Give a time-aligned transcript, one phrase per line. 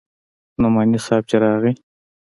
[0.61, 1.71] نعماني صاحب چې راغى.